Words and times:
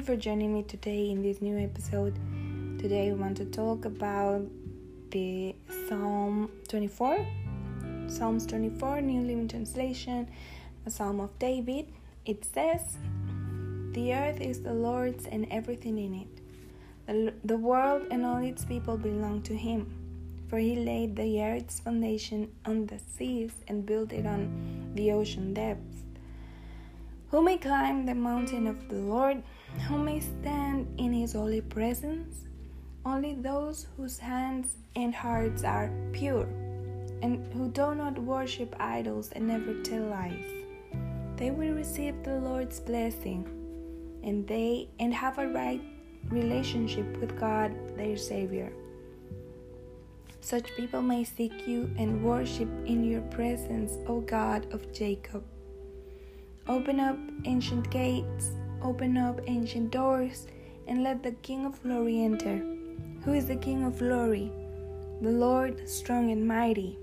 you 0.00 0.06
for 0.06 0.16
joining 0.16 0.54
me 0.54 0.62
today 0.62 1.10
in 1.10 1.20
this 1.20 1.42
new 1.42 1.58
episode. 1.58 2.14
Today, 2.78 3.10
I 3.10 3.12
want 3.12 3.36
to 3.36 3.44
talk 3.44 3.84
about 3.84 4.46
the 5.10 5.54
Psalm 5.88 6.50
24, 6.68 7.26
Psalms 8.08 8.46
24, 8.46 9.02
New 9.02 9.20
Living 9.20 9.46
Translation, 9.46 10.26
a 10.86 10.90
Psalm 10.90 11.20
of 11.20 11.38
David. 11.38 11.92
It 12.24 12.46
says, 12.46 12.96
The 13.92 14.14
earth 14.14 14.40
is 14.40 14.62
the 14.62 14.72
Lord's 14.72 15.26
and 15.26 15.46
everything 15.50 15.98
in 15.98 16.14
it. 16.14 16.28
The, 17.06 17.34
the 17.44 17.58
world 17.58 18.06
and 18.10 18.24
all 18.24 18.42
its 18.42 18.64
people 18.64 18.96
belong 18.96 19.42
to 19.42 19.54
Him. 19.54 19.92
For 20.48 20.58
He 20.58 20.76
laid 20.76 21.14
the 21.16 21.42
earth's 21.42 21.78
foundation 21.78 22.50
on 22.64 22.86
the 22.86 22.98
seas 22.98 23.52
and 23.68 23.84
built 23.84 24.12
it 24.12 24.24
on 24.24 24.92
the 24.94 25.12
ocean 25.12 25.52
depths. 25.52 26.04
Who 27.30 27.42
may 27.42 27.58
climb 27.58 28.06
the 28.06 28.14
mountain 28.16 28.66
of 28.66 28.88
the 28.88 28.96
Lord? 28.96 29.44
Who 29.86 29.98
may 29.98 30.18
stand 30.18 30.88
in 30.98 31.12
his 31.12 31.34
holy 31.34 31.60
presence? 31.60 32.46
Only 33.06 33.34
those 33.34 33.86
whose 33.96 34.18
hands 34.18 34.76
and 34.96 35.14
hearts 35.14 35.62
are 35.62 35.92
pure, 36.10 36.48
and 37.22 37.46
who 37.52 37.68
do 37.68 37.94
not 37.94 38.18
worship 38.18 38.74
idols 38.80 39.30
and 39.30 39.46
never 39.46 39.80
tell 39.82 40.06
lies. 40.06 40.44
They 41.36 41.52
will 41.52 41.72
receive 41.72 42.20
the 42.24 42.40
Lord's 42.40 42.80
blessing, 42.80 43.46
and 44.24 44.44
they 44.48 44.88
and 44.98 45.14
have 45.14 45.38
a 45.38 45.46
right 45.46 45.80
relationship 46.30 47.16
with 47.18 47.38
God, 47.38 47.70
their 47.96 48.16
Savior. 48.16 48.72
Such 50.40 50.74
people 50.76 51.00
may 51.00 51.22
seek 51.22 51.68
you 51.68 51.94
and 51.96 52.24
worship 52.24 52.68
in 52.86 53.04
your 53.04 53.22
presence, 53.30 53.92
O 54.08 54.20
God 54.20 54.66
of 54.72 54.92
Jacob. 54.92 55.44
Open 56.70 57.00
up 57.00 57.18
ancient 57.46 57.90
gates, 57.90 58.52
open 58.80 59.16
up 59.16 59.40
ancient 59.48 59.90
doors, 59.90 60.46
and 60.86 61.02
let 61.02 61.20
the 61.20 61.32
King 61.42 61.66
of 61.66 61.82
glory 61.82 62.22
enter. 62.22 62.58
Who 63.24 63.32
is 63.32 63.46
the 63.48 63.56
King 63.56 63.82
of 63.82 63.98
glory? 63.98 64.52
The 65.20 65.32
Lord 65.32 65.88
strong 65.88 66.30
and 66.30 66.46
mighty, 66.46 66.96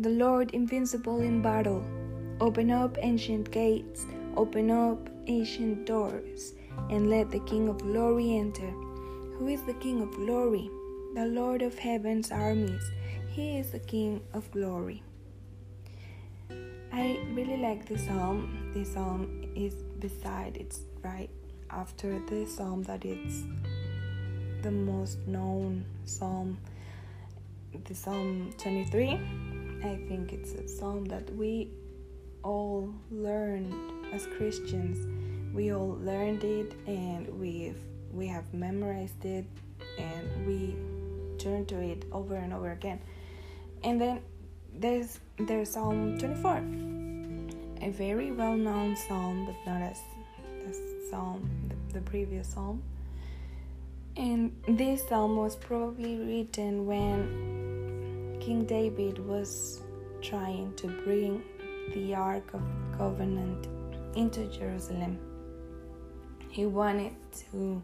the 0.00 0.10
Lord 0.10 0.50
invincible 0.54 1.20
in 1.20 1.40
battle. 1.40 1.86
Open 2.40 2.72
up 2.72 2.98
ancient 3.00 3.48
gates, 3.52 4.06
open 4.36 4.72
up 4.72 5.08
ancient 5.28 5.86
doors, 5.86 6.54
and 6.90 7.08
let 7.08 7.30
the 7.30 7.44
King 7.50 7.68
of 7.68 7.78
glory 7.78 8.36
enter. 8.36 8.70
Who 9.38 9.46
is 9.46 9.62
the 9.62 9.74
King 9.74 10.02
of 10.02 10.10
glory? 10.16 10.68
The 11.14 11.26
Lord 11.26 11.62
of 11.62 11.78
heaven's 11.78 12.32
armies. 12.32 12.82
He 13.30 13.56
is 13.56 13.70
the 13.70 13.78
King 13.78 14.20
of 14.34 14.50
glory. 14.50 15.04
I 16.96 17.20
really 17.34 17.58
like 17.58 17.84
this 17.84 18.06
psalm. 18.06 18.70
This 18.72 18.94
psalm 18.94 19.44
is 19.54 19.74
beside 20.00 20.56
it's 20.56 20.80
right 21.04 21.28
after 21.68 22.18
the 22.20 22.46
psalm 22.46 22.84
that 22.84 23.04
it's 23.04 23.42
the 24.62 24.70
most 24.70 25.18
known 25.26 25.84
psalm, 26.06 26.56
the 27.84 27.94
Psalm 27.94 28.50
23. 28.56 29.10
I 29.84 29.96
think 30.08 30.32
it's 30.32 30.52
a 30.54 30.66
psalm 30.66 31.04
that 31.06 31.28
we 31.36 31.70
all 32.42 32.94
learned 33.10 33.74
as 34.14 34.26
Christians. 34.38 34.96
We 35.54 35.74
all 35.74 35.98
learned 36.00 36.44
it 36.44 36.72
and 36.86 37.28
we've 37.38 37.82
we 38.10 38.26
have 38.28 38.54
memorized 38.54 39.22
it 39.22 39.44
and 39.98 40.46
we 40.46 40.74
turn 41.36 41.66
to 41.66 41.78
it 41.78 42.06
over 42.10 42.36
and 42.36 42.54
over 42.54 42.72
again. 42.72 43.00
And 43.84 44.00
then 44.00 44.22
there's 44.78 45.20
there's 45.38 45.70
Psalm 45.70 46.18
24, 46.18 46.62
a 47.82 47.90
very 47.90 48.32
well-known 48.32 48.96
psalm, 48.96 49.46
but 49.46 49.70
not 49.70 49.82
as 49.82 50.00
the 50.64 51.08
psalm, 51.10 51.48
the, 51.68 51.94
the 51.94 52.00
previous 52.02 52.48
psalm. 52.48 52.82
And 54.16 54.52
this 54.66 55.06
psalm 55.08 55.36
was 55.36 55.56
probably 55.56 56.18
written 56.18 56.86
when 56.86 58.38
King 58.40 58.64
David 58.64 59.18
was 59.18 59.82
trying 60.22 60.74
to 60.76 60.88
bring 61.04 61.42
the 61.92 62.14
Ark 62.14 62.54
of 62.54 62.62
Covenant 62.96 63.68
into 64.16 64.46
Jerusalem. 64.46 65.18
He 66.48 66.64
wanted 66.64 67.14
to 67.50 67.82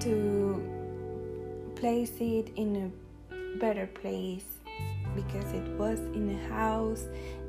to 0.00 1.72
place 1.76 2.12
it 2.20 2.50
in 2.56 2.92
a 3.30 3.58
better 3.58 3.86
place 3.86 4.55
because 5.16 5.52
it 5.52 5.66
was 5.78 5.98
in 5.98 6.38
a 6.38 6.48
house 6.48 7.06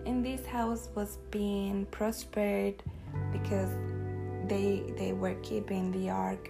and 0.08 0.26
this 0.26 0.46
house 0.46 0.88
was 0.96 1.18
being 1.32 1.86
prospered 1.92 2.82
because 3.34 3.70
they 4.48 4.84
they 4.98 5.12
were 5.12 5.36
keeping 5.44 5.92
the 5.92 6.10
ark 6.10 6.50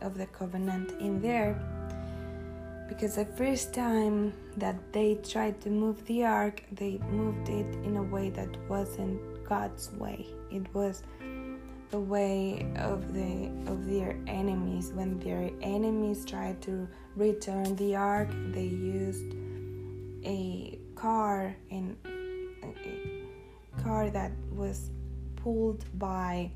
of 0.00 0.16
the 0.16 0.26
covenant 0.26 0.92
in 1.00 1.20
there. 1.20 1.60
Because 2.88 3.16
the 3.16 3.24
first 3.24 3.74
time 3.74 4.32
that 4.56 4.76
they 4.92 5.16
tried 5.16 5.60
to 5.62 5.70
move 5.70 6.04
the 6.06 6.24
ark 6.24 6.62
they 6.70 6.98
moved 7.10 7.48
it 7.48 7.66
in 7.84 7.96
a 7.96 8.02
way 8.02 8.30
that 8.30 8.56
wasn't 8.68 9.20
God's 9.44 9.90
way. 9.94 10.26
It 10.52 10.72
was 10.72 11.02
the 11.90 11.98
way 11.98 12.64
of 12.76 13.12
the 13.12 13.50
of 13.66 13.90
their 13.90 14.16
enemies. 14.28 14.92
When 14.92 15.18
their 15.18 15.50
enemies 15.62 16.24
tried 16.24 16.62
to 16.62 16.86
return 17.16 17.74
the 17.74 17.96
ark 17.96 18.28
they 18.52 18.70
used 18.70 19.34
a 20.24 20.78
car 20.94 21.56
and 21.70 21.96
a 22.04 23.82
car 23.82 24.10
that 24.10 24.32
was 24.52 24.90
pulled 25.36 25.84
by 25.98 26.50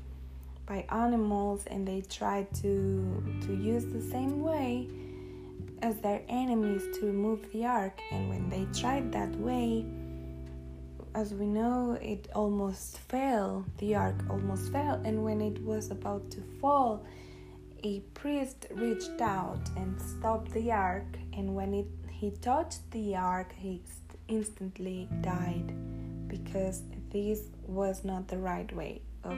by 0.65 0.85
animals 0.89 1.65
and 1.67 1.87
they 1.87 2.01
tried 2.01 2.53
to 2.55 3.23
to 3.41 3.53
use 3.53 3.85
the 3.85 4.01
same 4.01 4.41
way 4.41 4.87
as 5.83 5.97
their 5.97 6.21
enemies 6.29 6.83
to 6.97 7.11
move 7.11 7.51
the 7.51 7.65
ark. 7.65 7.99
And 8.11 8.29
when 8.29 8.49
they 8.49 8.65
tried 8.79 9.11
that 9.11 9.35
way 9.35 9.85
as 11.15 11.33
we 11.33 11.45
know 11.45 11.97
it 12.01 12.27
almost 12.33 12.97
fell. 12.97 13.65
The 13.77 13.95
ark 13.95 14.23
almost 14.29 14.71
fell. 14.71 15.01
And 15.03 15.23
when 15.23 15.41
it 15.41 15.61
was 15.63 15.91
about 15.91 16.31
to 16.31 16.41
fall 16.59 17.05
a 17.83 17.99
priest 18.13 18.67
reached 18.71 19.19
out 19.19 19.69
and 19.75 20.01
stopped 20.01 20.51
the 20.53 20.71
ark. 20.71 21.17
And 21.33 21.53
when 21.53 21.73
it 21.73 21.87
he 22.23 22.31
touched 22.31 22.89
the 22.91 23.17
ark, 23.17 23.53
he 23.57 23.81
instantly 24.29 25.09
died 25.19 25.73
because 26.29 26.81
this 27.11 27.41
was 27.67 28.05
not 28.05 28.29
the 28.29 28.37
right 28.37 28.73
way 28.73 29.01
of 29.25 29.35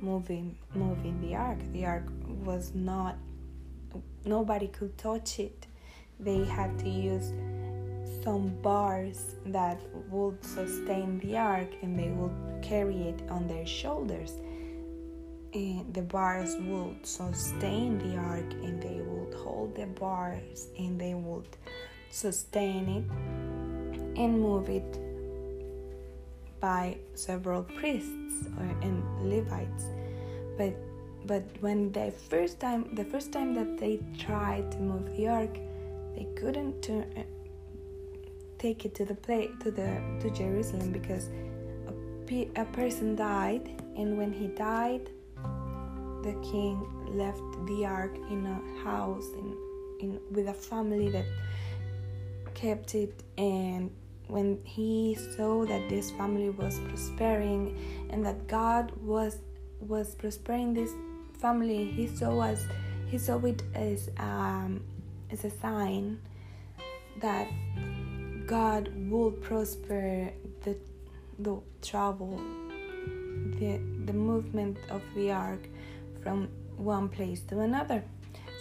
moving 0.00 0.56
moving 0.74 1.20
the 1.20 1.34
ark. 1.34 1.58
The 1.74 1.84
ark 1.84 2.06
was 2.42 2.72
not 2.74 3.18
nobody 4.24 4.68
could 4.68 4.96
touch 4.96 5.40
it. 5.40 5.66
They 6.18 6.42
had 6.44 6.78
to 6.78 6.88
use 6.88 7.34
some 8.24 8.48
bars 8.62 9.36
that 9.44 9.78
would 10.08 10.42
sustain 10.42 11.18
the 11.18 11.36
ark 11.36 11.70
and 11.82 11.98
they 11.98 12.08
would 12.08 12.62
carry 12.62 13.02
it 13.10 13.20
on 13.28 13.46
their 13.46 13.66
shoulders. 13.66 14.32
And 15.52 15.92
the 15.92 16.00
bars 16.00 16.56
would 16.60 17.04
sustain 17.04 17.98
the 17.98 18.16
ark 18.16 18.50
and 18.64 18.82
they 18.82 19.02
would 19.02 19.34
hold 19.34 19.74
the 19.74 19.84
bars 19.84 20.68
and 20.78 20.98
they 20.98 21.12
would 21.12 21.48
sustain 22.12 22.88
it, 22.88 24.20
and 24.20 24.38
move 24.38 24.68
it 24.68 24.98
by 26.60 26.96
several 27.14 27.62
priests 27.64 28.46
or, 28.58 28.64
and 28.82 29.02
Levites. 29.28 29.86
But 30.56 30.74
but 31.24 31.44
when 31.60 31.90
the 31.92 32.12
first 32.30 32.60
time 32.60 32.94
the 32.94 33.04
first 33.04 33.32
time 33.32 33.54
that 33.54 33.78
they 33.78 34.00
tried 34.18 34.70
to 34.72 34.78
move 34.78 35.16
the 35.16 35.28
ark, 35.28 35.58
they 36.14 36.26
couldn't 36.36 36.82
turn, 36.82 37.06
uh, 37.16 37.22
take 38.58 38.84
it 38.84 38.94
to 38.96 39.04
the 39.04 39.14
place 39.14 39.50
to 39.60 39.70
the 39.70 39.90
to 40.20 40.30
Jerusalem 40.30 40.92
because 40.92 41.30
a, 42.30 42.48
a 42.56 42.64
person 42.66 43.16
died, 43.16 43.82
and 43.96 44.18
when 44.18 44.32
he 44.32 44.48
died, 44.48 45.10
the 46.22 46.34
king 46.42 46.76
left 47.08 47.42
the 47.66 47.86
ark 47.86 48.14
in 48.30 48.46
a 48.46 48.84
house 48.84 49.28
in, 49.34 49.56
in 50.00 50.20
with 50.30 50.48
a 50.48 50.54
family 50.54 51.08
that 51.08 51.26
kept 52.54 52.94
it 52.94 53.22
and 53.38 53.90
when 54.28 54.58
he 54.64 55.16
saw 55.36 55.64
that 55.64 55.88
this 55.88 56.10
family 56.12 56.50
was 56.50 56.78
prospering 56.88 57.76
and 58.10 58.24
that 58.24 58.46
God 58.46 58.92
was 59.02 59.38
was 59.80 60.14
prospering 60.14 60.74
this 60.74 60.90
family 61.38 61.90
he 61.90 62.06
saw 62.06 62.42
as 62.42 62.64
he 63.06 63.18
saw 63.18 63.38
it 63.44 63.62
as 63.74 64.10
um, 64.18 64.82
as 65.30 65.44
a 65.44 65.50
sign 65.50 66.18
that 67.20 67.48
God 68.46 68.90
would 69.10 69.42
prosper 69.42 70.32
the 70.62 70.76
the 71.38 71.60
travel 71.82 72.40
the 73.58 73.80
the 74.06 74.12
movement 74.12 74.78
of 74.90 75.02
the 75.14 75.30
ark 75.30 75.68
from 76.22 76.48
one 76.76 77.08
place 77.08 77.40
to 77.42 77.60
another. 77.60 78.02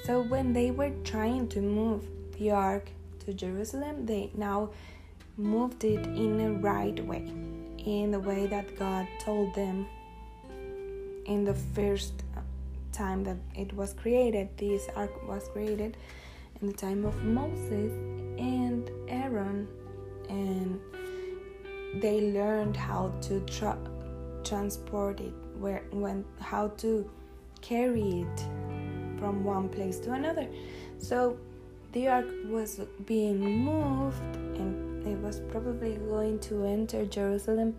So 0.03 0.21
when 0.23 0.53
they 0.53 0.71
were 0.71 0.91
trying 1.03 1.47
to 1.49 1.61
move 1.61 2.07
the 2.37 2.51
ark 2.51 2.89
to 3.25 3.33
Jerusalem, 3.33 4.05
they 4.05 4.31
now 4.35 4.69
moved 5.37 5.83
it 5.83 6.05
in 6.05 6.39
a 6.39 6.51
right 6.53 7.03
way, 7.05 7.31
in 7.77 8.11
the 8.11 8.19
way 8.19 8.47
that 8.47 8.77
God 8.77 9.07
told 9.19 9.53
them 9.55 9.87
in 11.25 11.43
the 11.43 11.53
first 11.53 12.23
uh, 12.35 12.41
time 12.91 13.23
that 13.23 13.37
it 13.55 13.73
was 13.73 13.93
created. 13.93 14.49
This 14.57 14.87
ark 14.95 15.27
was 15.27 15.47
created 15.49 15.97
in 16.61 16.67
the 16.67 16.73
time 16.73 17.05
of 17.05 17.23
Moses 17.23 17.91
and 18.37 18.89
Aaron, 19.07 19.67
and 20.29 20.79
they 22.01 22.31
learned 22.31 22.75
how 22.75 23.13
to 23.21 23.39
tra- 23.41 23.77
transport 24.43 25.19
it, 25.19 25.33
where 25.57 25.83
when 25.91 26.25
how 26.39 26.69
to 26.77 27.09
carry 27.61 28.21
it 28.21 28.39
from 29.19 29.43
one 29.43 29.69
place 29.69 29.99
to 29.99 30.13
another. 30.13 30.47
So 30.97 31.37
the 31.91 32.07
ark 32.07 32.27
was 32.45 32.79
being 33.05 33.39
moved 33.39 34.35
and 34.35 35.05
it 35.05 35.17
was 35.17 35.41
probably 35.51 35.95
going 35.95 36.39
to 36.39 36.63
enter 36.63 37.05
Jerusalem. 37.05 37.75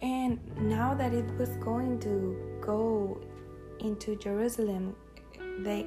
And 0.00 0.38
now 0.56 0.94
that 0.94 1.12
it 1.12 1.26
was 1.36 1.50
going 1.56 1.98
to 2.00 2.60
go 2.60 3.20
into 3.80 4.16
Jerusalem, 4.16 4.94
they 5.60 5.86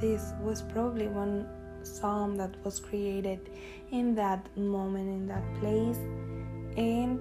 this 0.00 0.32
was 0.40 0.62
probably 0.62 1.08
one 1.08 1.46
psalm 1.82 2.36
that 2.36 2.56
was 2.64 2.80
created 2.80 3.50
in 3.90 4.14
that 4.14 4.56
moment 4.56 5.08
in 5.08 5.26
that 5.26 5.44
place 5.60 5.98
and 6.76 7.20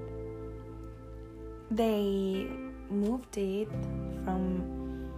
they 1.70 2.48
moved 2.90 3.38
it 3.38 3.70
from 4.24 5.10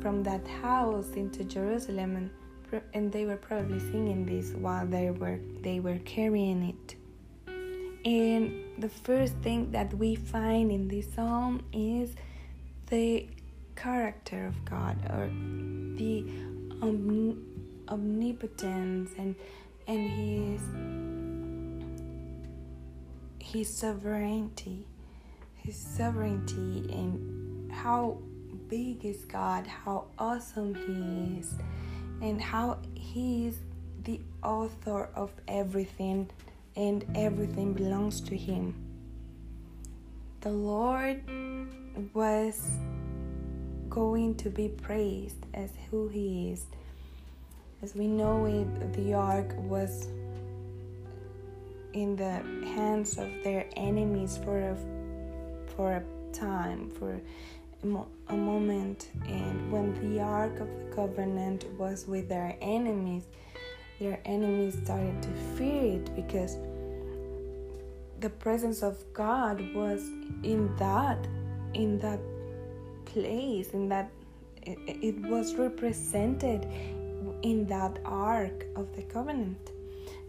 from 0.00 0.22
that 0.22 0.46
house 0.46 1.10
into 1.12 1.44
Jerusalem 1.44 2.16
and 2.16 2.30
and 2.94 3.12
they 3.12 3.24
were 3.24 3.36
probably 3.36 3.78
singing 3.78 4.26
this 4.26 4.52
while 4.52 4.86
they 4.86 5.10
were 5.10 5.38
they 5.62 5.80
were 5.80 5.98
carrying 6.04 6.62
it. 6.62 6.96
And 8.04 8.82
the 8.82 8.88
first 8.88 9.36
thing 9.38 9.72
that 9.72 9.92
we 9.94 10.14
find 10.14 10.70
in 10.70 10.88
this 10.88 11.12
psalm 11.14 11.62
is 11.72 12.14
the 12.86 13.28
character 13.76 14.46
of 14.46 14.64
God 14.64 14.96
or 15.10 15.30
the 15.96 16.24
omnipotence 17.88 19.10
and 19.18 19.34
and 19.86 20.10
his 20.10 20.60
his 23.38 23.74
sovereignty 23.74 24.86
his 25.56 25.76
sovereignty 25.76 26.86
and 26.92 27.70
how 27.72 28.18
big 28.68 29.04
is 29.04 29.24
God 29.24 29.66
how 29.66 30.06
awesome 30.18 30.74
he 30.74 31.38
is 31.40 31.54
and 32.20 32.40
how 32.40 32.78
He 32.94 33.46
is 33.46 33.58
the 34.04 34.20
author 34.42 35.08
of 35.14 35.30
everything 35.48 36.30
and 36.76 37.04
everything 37.14 37.72
belongs 37.74 38.20
to 38.22 38.36
Him. 38.36 38.74
The 40.40 40.50
Lord 40.50 41.22
was 42.14 42.70
going 43.88 44.36
to 44.36 44.50
be 44.50 44.68
praised 44.68 45.44
as 45.52 45.70
who 45.90 46.08
He 46.08 46.50
is. 46.52 46.64
As 47.82 47.94
we 47.94 48.06
know 48.06 48.44
it, 48.46 48.92
the 48.92 49.14
ark 49.14 49.54
was 49.56 50.08
in 51.92 52.16
the 52.16 52.42
hands 52.74 53.18
of 53.18 53.28
their 53.42 53.66
enemies 53.76 54.38
for 54.44 54.58
a, 54.60 54.76
for 55.74 55.92
a 55.92 56.02
time, 56.32 56.90
for 56.90 57.20
a 57.82 58.36
moment 58.36 59.08
and 59.26 59.72
when 59.72 59.94
the 60.00 60.20
ark 60.20 60.60
of 60.60 60.68
the 60.68 60.94
covenant 60.94 61.64
was 61.78 62.06
with 62.06 62.28
their 62.28 62.56
enemies 62.60 63.24
their 63.98 64.20
enemies 64.24 64.78
started 64.82 65.22
to 65.22 65.28
fear 65.56 65.96
it 65.96 66.14
because 66.14 66.56
the 68.20 68.30
presence 68.30 68.82
of 68.82 69.02
god 69.14 69.60
was 69.74 70.02
in 70.42 70.74
that 70.76 71.26
in 71.74 71.98
that 71.98 72.20
place 73.06 73.70
in 73.70 73.88
that 73.88 74.10
it, 74.62 74.78
it 74.86 75.20
was 75.22 75.54
represented 75.54 76.66
in 77.42 77.66
that 77.66 77.98
ark 78.04 78.66
of 78.76 78.94
the 78.94 79.02
covenant. 79.02 79.70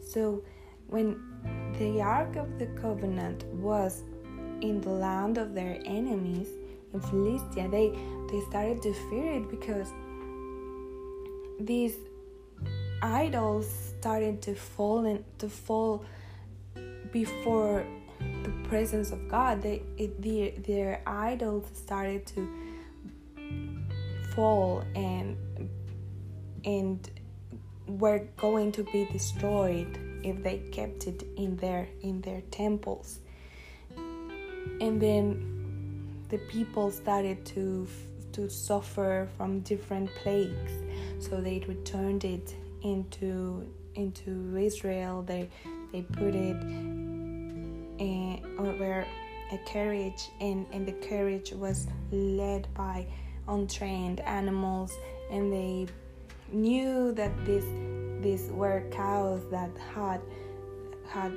So 0.03 0.43
when 0.87 1.19
the 1.77 2.01
ark 2.01 2.35
of 2.35 2.59
the 2.59 2.67
covenant 2.67 3.45
was 3.53 4.03
in 4.61 4.81
the 4.81 4.89
land 4.89 5.37
of 5.37 5.53
their 5.53 5.81
enemies 5.85 6.49
in 6.93 6.99
Philistia, 7.01 7.67
they 7.69 7.89
they 8.29 8.41
started 8.49 8.81
to 8.83 8.93
fear 9.09 9.33
it 9.33 9.49
because 9.49 9.91
these 11.59 11.95
idols 13.01 13.93
started 13.99 14.41
to 14.43 14.55
fall 14.55 15.05
and 15.05 15.23
to 15.39 15.49
fall 15.49 16.05
before 17.11 17.85
the 18.43 18.51
presence 18.67 19.11
of 19.11 19.27
God. 19.27 19.61
They 19.61 19.83
it, 19.97 20.21
their 20.21 20.51
their 20.61 21.01
idols 21.05 21.65
started 21.73 22.25
to 22.27 22.47
fall 24.35 24.83
and 24.95 25.37
and 26.63 27.09
were 27.87 28.19
going 28.37 28.71
to 28.71 28.83
be 28.83 29.05
destroyed 29.11 29.97
if 30.23 30.41
they 30.43 30.59
kept 30.71 31.07
it 31.07 31.23
in 31.35 31.57
their 31.57 31.87
in 32.01 32.21
their 32.21 32.41
temples. 32.51 33.19
And 34.79 35.01
then 35.01 35.60
the 36.31 36.37
people 36.49 36.89
started 36.89 37.45
to 37.45 37.87
to 38.31 38.49
suffer 38.49 39.27
from 39.37 39.59
different 39.59 40.09
plagues. 40.23 40.71
So 41.19 41.41
they 41.41 41.63
returned 41.67 42.23
it 42.23 42.55
into 42.81 43.69
into 43.95 44.57
Israel. 44.57 45.21
They 45.21 45.49
they 45.91 46.01
put 46.03 46.33
it 46.33 46.55
in, 47.99 48.41
over 48.57 49.05
a 49.51 49.57
carriage 49.65 50.29
and 50.39 50.65
and 50.71 50.87
the 50.87 50.93
carriage 50.93 51.51
was 51.51 51.87
led 52.11 52.73
by 52.73 53.05
untrained 53.49 54.21
animals. 54.21 54.93
And 55.29 55.51
they 55.51 55.87
knew 56.51 57.11
that 57.11 57.33
this 57.45 57.65
these 58.21 58.49
were 58.51 58.83
cows 58.91 59.41
that 59.51 59.71
had 59.93 60.21
had 61.09 61.33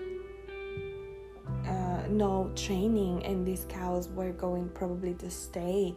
no 2.11 2.51
training 2.55 3.25
and 3.25 3.47
these 3.47 3.67
cows 3.69 4.09
were 4.09 4.33
going 4.33 4.69
probably 4.71 5.15
to 5.15 5.31
stay 5.31 5.95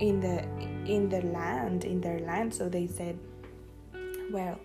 in 0.00 0.20
the 0.20 0.42
in 0.92 1.08
the 1.08 1.22
land 1.22 1.84
in 1.84 2.00
their 2.00 2.18
land. 2.20 2.52
So 2.52 2.68
they 2.68 2.86
said 2.86 3.18
well 4.30 4.58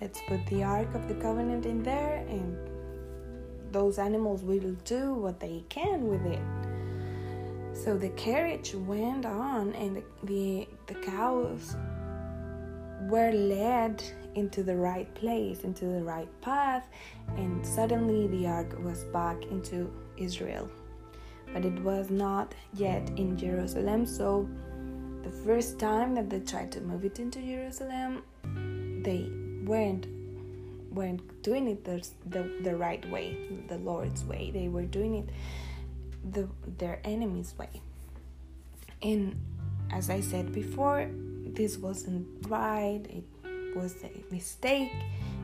let's 0.00 0.20
put 0.26 0.44
the 0.46 0.62
ark 0.62 0.94
of 0.94 1.08
the 1.08 1.14
covenant 1.14 1.66
in 1.66 1.82
there 1.82 2.24
and 2.28 2.56
those 3.70 3.98
animals 3.98 4.42
will 4.42 4.76
do 4.84 5.14
what 5.14 5.40
they 5.40 5.64
can 5.68 6.06
with 6.06 6.24
it. 6.26 6.40
So 7.74 7.98
the 7.98 8.10
carriage 8.10 8.74
went 8.74 9.26
on 9.26 9.74
and 9.74 9.96
the, 9.96 10.04
the, 10.22 10.68
the 10.86 10.94
cows 10.94 11.76
were 13.10 13.32
led 13.32 14.02
into 14.34 14.62
the 14.62 14.76
right 14.76 15.12
place, 15.14 15.60
into 15.64 15.86
the 15.86 16.02
right 16.02 16.28
path, 16.40 16.86
and 17.36 17.66
suddenly 17.66 18.26
the 18.26 18.46
ark 18.46 18.76
was 18.82 19.04
back 19.04 19.44
into 19.46 19.92
Israel. 20.16 20.68
But 21.52 21.64
it 21.64 21.78
was 21.82 22.10
not 22.10 22.54
yet 22.74 23.10
in 23.16 23.36
Jerusalem, 23.36 24.06
so 24.06 24.48
the 25.22 25.30
first 25.30 25.78
time 25.78 26.14
that 26.14 26.28
they 26.28 26.40
tried 26.40 26.70
to 26.72 26.80
move 26.80 27.04
it 27.04 27.18
into 27.18 27.40
Jerusalem, 27.40 28.22
they 29.04 29.30
weren't 29.64 30.06
weren't 30.90 31.42
doing 31.42 31.66
it 31.66 31.84
the, 31.84 32.06
the, 32.26 32.48
the 32.62 32.76
right 32.76 33.04
way, 33.10 33.36
the 33.66 33.78
Lord's 33.78 34.24
way. 34.24 34.52
They 34.52 34.68
were 34.68 34.84
doing 34.84 35.16
it 35.16 35.28
the 36.32 36.48
their 36.78 37.00
enemy's 37.04 37.54
way. 37.58 37.82
And 39.02 39.40
as 39.92 40.08
I 40.08 40.20
said 40.20 40.52
before, 40.52 41.10
this 41.44 41.76
wasn't 41.76 42.26
right. 42.48 43.02
It 43.08 43.24
was 43.74 43.94
a 44.04 44.32
mistake 44.32 44.92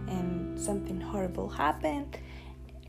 and 0.09 0.59
something 0.59 1.01
horrible 1.01 1.49
happened. 1.49 2.19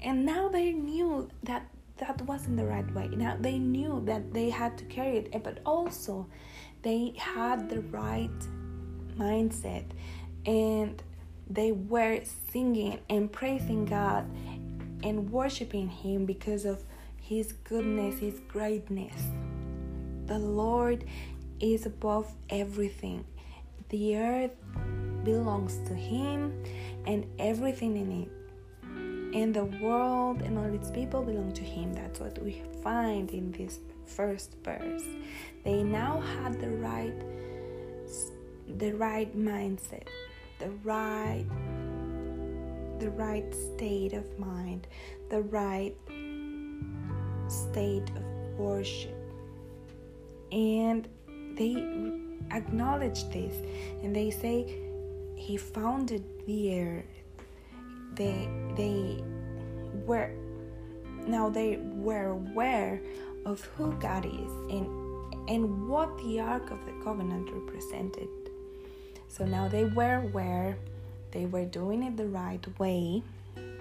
And 0.01 0.25
now 0.25 0.50
they 0.50 0.71
knew 0.74 1.29
that 1.43 1.67
that 1.98 2.21
wasn't 2.24 2.57
the 2.57 2.65
right 2.65 2.91
way. 2.95 3.07
Now 3.10 3.38
they 3.39 3.60
knew 3.60 4.01
that 4.05 4.33
they 4.33 4.50
had 4.50 4.77
to 4.79 4.86
carry 4.86 5.17
it, 5.17 5.43
but 5.43 5.60
also 5.65 6.27
they 6.81 7.13
had 7.17 7.69
the 7.69 7.81
right 7.81 8.29
mindset 9.17 9.86
and 10.45 11.01
they 11.50 11.71
were 11.71 12.21
singing 12.51 13.00
and 13.10 13.31
praising 13.31 13.86
God 13.86 14.25
and 15.03 15.31
worshiping 15.31 15.89
Him 15.89 16.25
because 16.25 16.65
of 16.65 16.83
His 17.17 17.53
goodness, 17.53 18.19
His 18.19 18.39
greatness. 18.48 19.21
The 20.25 20.39
Lord 20.39 21.05
is 21.60 21.86
above 21.86 22.33
everything. 22.50 23.25
The 23.89 24.17
earth 24.17 24.55
belongs 25.23 25.77
to 25.87 25.93
Him 25.93 26.63
and 27.05 27.25
everything 27.39 27.97
in 27.97 28.11
it. 28.23 28.29
And 29.33 29.53
the 29.53 29.65
world 29.65 30.41
and 30.41 30.57
all 30.57 30.73
its 30.73 30.91
people 30.91 31.23
belong 31.23 31.53
to 31.53 31.63
Him. 31.63 31.93
That's 31.93 32.19
what 32.19 32.37
we 32.43 32.61
find 32.83 33.31
in 33.31 33.51
this 33.51 33.79
first 34.05 34.55
verse. 34.63 35.03
They 35.63 35.83
now 35.83 36.19
had 36.19 36.59
the 36.59 36.69
right 36.69 37.13
the 38.77 38.93
right 38.93 39.35
mindset, 39.37 40.07
the 40.59 40.69
right 40.83 41.45
the 42.99 43.09
right 43.11 43.53
state 43.53 44.13
of 44.13 44.37
mind, 44.37 44.87
the 45.29 45.41
right 45.41 45.95
state 47.47 48.09
of 48.15 48.59
worship. 48.59 49.15
And 50.51 51.07
they 51.55 51.75
acknowledge 52.51 53.27
this 53.29 53.55
and 54.03 54.15
they 54.15 54.29
say 54.29 54.90
he 55.41 55.57
founded 55.57 56.24
the 56.45 56.79
earth 56.79 57.15
they 58.13 58.48
they 58.75 59.24
were 60.05 60.29
now 61.25 61.50
they 61.50 61.77
were 61.77 62.27
aware 62.27 63.01
of 63.45 63.62
who 63.75 63.91
God 63.93 64.25
is 64.25 64.51
and 64.69 64.86
and 65.50 65.89
what 65.89 66.15
the 66.19 66.39
Ark 66.39 66.69
of 66.69 66.86
the 66.86 66.93
Covenant 67.03 67.50
represented. 67.51 68.29
So 69.27 69.43
now 69.45 69.67
they 69.67 69.86
were 69.86 70.17
aware 70.29 70.77
they 71.31 71.45
were 71.45 71.65
doing 71.65 72.03
it 72.03 72.15
the 72.17 72.27
right 72.27 72.63
way 72.79 73.24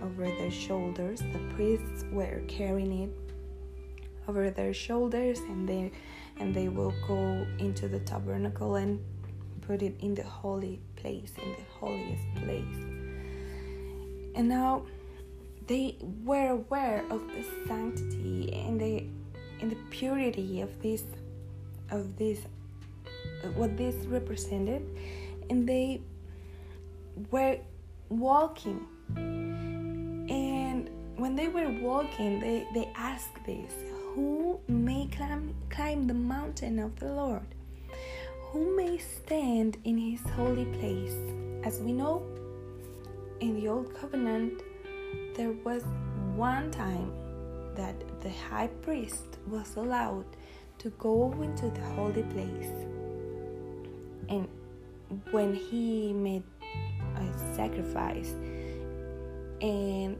over 0.00 0.24
their 0.24 0.50
shoulders. 0.50 1.20
The 1.20 1.52
priests 1.54 2.04
were 2.10 2.40
carrying 2.48 3.02
it 3.02 3.10
over 4.26 4.50
their 4.50 4.72
shoulders 4.72 5.40
and 5.40 5.68
they 5.68 5.92
and 6.38 6.54
they 6.54 6.68
will 6.68 6.94
go 7.06 7.46
into 7.58 7.88
the 7.88 8.00
tabernacle 8.00 8.76
and 8.76 8.98
put 9.60 9.82
it 9.82 9.94
in 10.00 10.14
the 10.14 10.22
holy 10.22 10.80
place, 11.00 11.32
in 11.42 11.50
the 11.52 11.64
holiest 11.78 12.34
place. 12.36 12.78
And 14.34 14.48
now 14.48 14.84
they 15.66 15.96
were 16.24 16.50
aware 16.50 17.04
of 17.10 17.20
the 17.28 17.44
sanctity 17.66 18.52
and 18.52 18.80
the 18.80 19.04
and 19.60 19.70
the 19.70 19.76
purity 19.90 20.60
of 20.62 20.70
this 20.82 21.04
of 21.90 22.16
this 22.16 22.40
uh, 23.44 23.48
what 23.48 23.76
this 23.76 23.94
represented. 24.06 24.82
And 25.48 25.68
they 25.68 26.00
were 27.30 27.58
walking. 28.08 28.86
And 29.16 30.88
when 31.16 31.34
they 31.34 31.48
were 31.48 31.68
walking 31.80 32.40
they, 32.40 32.66
they 32.72 32.90
asked 32.94 33.44
this 33.44 33.72
who 34.14 34.60
may 34.68 35.08
climb, 35.14 35.54
climb 35.68 36.06
the 36.06 36.14
mountain 36.14 36.78
of 36.78 36.98
the 36.98 37.06
lord 37.06 37.46
who 38.52 38.76
may 38.76 38.98
stand 38.98 39.78
in 39.84 39.96
his 39.96 40.20
holy 40.30 40.64
place 40.64 41.16
as 41.64 41.80
we 41.80 41.92
know 41.92 42.22
in 43.40 43.54
the 43.54 43.68
old 43.68 43.94
covenant 43.94 44.62
there 45.36 45.52
was 45.64 45.84
one 46.34 46.70
time 46.70 47.12
that 47.74 47.94
the 48.20 48.30
high 48.30 48.66
priest 48.82 49.38
was 49.46 49.76
allowed 49.76 50.24
to 50.78 50.90
go 50.90 51.32
into 51.40 51.70
the 51.70 51.80
holy 51.94 52.22
place. 52.24 52.72
And 54.28 54.48
when 55.30 55.54
he 55.54 56.12
made 56.12 56.42
a 57.16 57.54
sacrifice, 57.54 58.34
and 59.60 60.18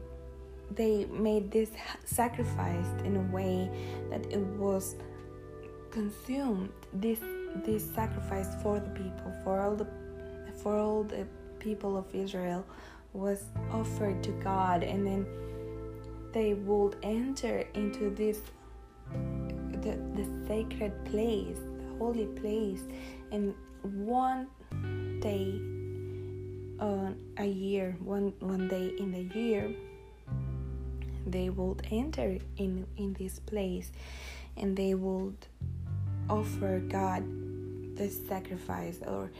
they 0.75 1.05
made 1.05 1.51
this 1.51 1.71
sacrifice 2.05 2.87
in 3.03 3.17
a 3.17 3.35
way 3.35 3.69
that 4.09 4.25
it 4.31 4.39
was 4.39 4.95
consumed 5.89 6.69
this 6.93 7.19
this 7.63 7.83
sacrifice 7.93 8.49
for 8.61 8.79
the 8.79 8.89
people 8.89 9.33
for 9.43 9.59
all 9.61 9.75
the 9.75 9.87
for 10.61 10.77
all 10.77 11.03
the 11.03 11.25
people 11.59 11.97
of 11.97 12.05
Israel 12.13 12.65
was 13.13 13.43
offered 13.71 14.23
to 14.23 14.31
God 14.43 14.83
and 14.83 15.05
then 15.05 15.25
they 16.31 16.53
would 16.53 16.95
enter 17.03 17.65
into 17.73 18.09
this 18.09 18.39
the, 19.81 19.97
the 20.15 20.25
sacred 20.47 20.93
place 21.05 21.57
the 21.57 21.97
holy 21.97 22.27
place 22.27 22.83
and 23.31 23.53
one 23.81 24.47
day 25.19 25.59
uh, 26.79 27.11
a 27.37 27.45
year 27.45 27.95
one 27.99 28.33
one 28.39 28.67
day 28.67 28.93
in 28.97 29.11
the 29.11 29.37
year 29.37 29.73
they 31.27 31.49
would 31.49 31.85
enter 31.91 32.37
in 32.57 32.87
in 32.97 33.13
this 33.13 33.39
place 33.39 33.91
and 34.57 34.75
they 34.75 34.93
would 34.93 35.35
offer 36.29 36.79
God 36.79 37.23
the 37.95 38.09
sacrifice 38.09 38.99
or 39.05 39.31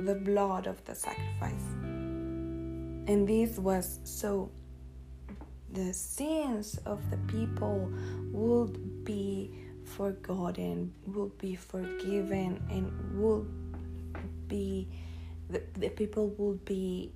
the 0.00 0.14
blood 0.14 0.66
of 0.66 0.84
the 0.84 0.94
sacrifice 0.94 1.88
and 3.08 3.26
this 3.26 3.58
was 3.58 4.00
so 4.04 4.50
the 5.72 5.94
sins 5.94 6.78
of 6.84 7.10
the 7.10 7.16
people 7.26 7.90
would 8.32 9.04
be 9.04 9.50
forgotten, 9.84 10.92
would 11.06 11.36
be 11.38 11.56
forgiven, 11.56 12.62
and 12.70 13.18
would 13.18 13.48
be 14.46 14.88
the, 15.48 15.62
the 15.78 15.88
people 15.88 16.28
would 16.36 16.62
be 16.66 17.12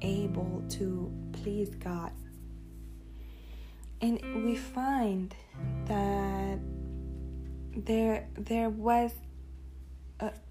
able 0.00 0.62
to 0.68 1.12
please 1.32 1.70
God. 1.74 2.12
And 4.00 4.44
we 4.44 4.54
find 4.54 5.34
that 5.86 6.58
there 7.76 8.28
there 8.36 8.70
was 8.70 9.12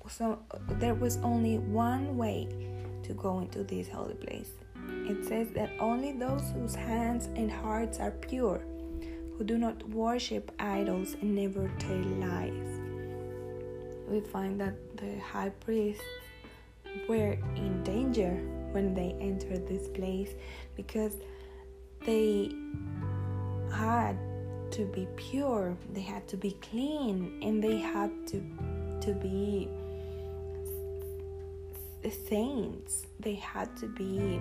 so 0.10 0.40
there 0.80 0.94
was 0.94 1.18
only 1.18 1.58
one 1.58 2.18
way 2.18 2.48
to 3.04 3.14
go 3.14 3.40
into 3.40 3.64
this 3.64 3.90
holy 3.90 4.16
place 4.16 4.52
it 5.06 5.26
says 5.26 5.50
that 5.50 5.70
only 5.80 6.14
those 6.14 6.52
whose 6.52 6.76
hands 6.76 7.28
and 7.36 7.52
hearts 7.52 8.00
are 8.00 8.12
pure, 8.12 8.62
who 9.38 9.44
do 9.44 9.58
not 9.58 9.88
worship 9.90 10.52
idols 10.60 11.16
and 11.22 11.36
never 11.36 11.70
tell 11.78 11.98
lies. 11.98 12.80
We 14.08 14.22
find 14.22 14.60
that 14.62 14.76
the 14.98 15.20
high 15.20 15.50
priests 15.50 16.04
were 17.10 17.38
in 17.56 17.84
danger 17.84 18.32
when 18.72 18.94
they 18.94 19.16
entered 19.20 19.68
this 19.68 19.90
place 19.90 20.34
because 20.76 21.18
they 22.06 22.56
had 23.74 24.18
to 24.72 24.86
be 24.86 25.08
pure, 25.18 25.76
they 25.92 26.02
had 26.02 26.28
to 26.30 26.38
be 26.38 26.52
clean, 26.62 27.40
and 27.44 27.64
they 27.64 27.78
had 27.78 28.12
to 28.28 28.42
to 29.02 29.14
be 29.14 29.68
saints. 32.12 33.08
They 33.20 33.36
had 33.36 33.76
to 33.78 33.88
be 33.88 34.40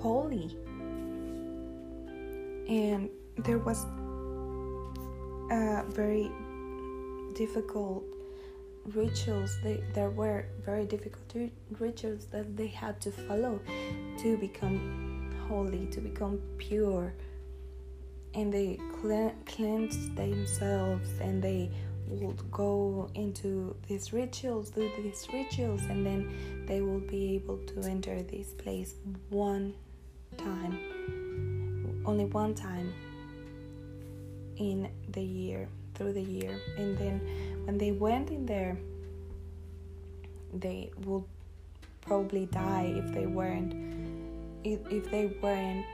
holy. 0.00 0.56
And 2.68 3.10
there 3.38 3.58
was 3.58 3.84
very 5.92 6.30
difficult 7.34 8.04
rituals 8.94 9.56
they, 9.62 9.82
there 9.94 10.10
were 10.10 10.46
very 10.64 10.84
difficult 10.86 11.50
rituals 11.78 12.26
that 12.26 12.56
they 12.56 12.66
had 12.66 13.00
to 13.00 13.10
follow 13.10 13.60
to 14.18 14.36
become 14.38 15.32
holy 15.48 15.86
to 15.86 16.00
become 16.00 16.40
pure 16.58 17.14
and 18.34 18.52
they 18.52 18.78
cleansed 19.46 20.16
themselves 20.16 21.10
and 21.20 21.42
they 21.42 21.70
would 22.20 22.50
go 22.50 23.10
into 23.14 23.74
these 23.88 24.12
rituals, 24.12 24.70
do 24.70 24.90
these 25.02 25.26
rituals, 25.32 25.82
and 25.82 26.04
then 26.04 26.64
they 26.66 26.80
will 26.80 27.00
be 27.00 27.34
able 27.34 27.58
to 27.58 27.82
enter 27.82 28.22
this 28.22 28.48
place 28.48 28.94
one 29.30 29.74
time, 30.36 30.78
only 32.06 32.24
one 32.26 32.54
time 32.54 32.92
in 34.56 34.88
the 35.10 35.22
year, 35.22 35.68
through 35.94 36.12
the 36.12 36.22
year. 36.22 36.58
And 36.76 36.96
then 36.98 37.20
when 37.64 37.78
they 37.78 37.92
went 37.92 38.30
in 38.30 38.46
there, 38.46 38.76
they 40.52 40.90
would 41.04 41.24
probably 42.02 42.46
die 42.46 42.92
if 42.96 43.14
they 43.14 43.26
weren't 43.26 43.74
if, 44.64 44.80
if 44.90 45.10
they 45.10 45.26
weren't 45.40 45.84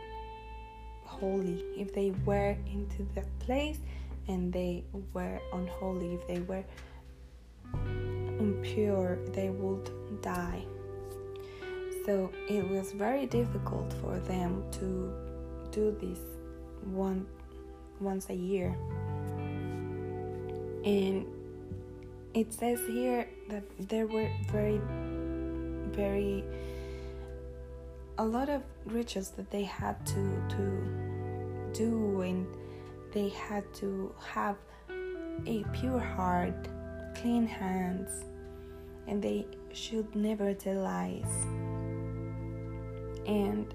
holy 1.05 1.65
if 1.77 1.93
they 1.95 2.11
were 2.25 2.57
into 2.71 3.07
that 3.15 3.27
place 3.41 3.79
and 4.29 4.53
they 4.53 4.85
were 5.13 5.41
unholy, 5.53 6.15
if 6.15 6.27
they 6.29 6.41
were 6.41 6.65
impure, 8.39 9.19
they 9.33 9.51
would 9.51 9.91
die. 10.23 10.65
So 12.07 12.31
it 12.49 12.69
was 12.69 12.93
very 12.93 13.27
difficult 13.27 13.93
for 14.01 14.19
them 14.21 14.63
to 14.73 15.13
do 15.71 15.97
this 16.01 16.21
one 16.85 17.27
once 18.01 18.31
a 18.31 18.35
year. 18.35 18.77
And 20.85 21.27
it 22.35 22.53
says 22.53 22.81
here 22.87 23.29
that 23.49 23.65
there 23.89 24.07
were 24.07 24.31
very 24.51 24.81
very 25.93 26.45
a 28.19 28.25
lot 28.25 28.49
of 28.49 28.63
rituals 28.85 29.31
that 29.31 29.51
they 29.51 29.65
had 29.65 30.05
to 30.07 30.43
to 30.49 31.73
do 31.73 32.21
and 32.23 32.47
they 33.13 33.29
had 33.31 33.73
to 33.75 34.15
have 34.27 34.57
a 35.47 35.65
pure 35.73 35.99
heart, 35.99 36.69
clean 37.17 37.47
hands, 37.47 38.25
and 39.07 39.23
they 39.23 39.47
should 39.73 40.15
never 40.15 40.53
tell 40.55 40.83
lies. 40.83 41.47
And 43.27 43.73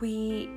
we 0.00 0.50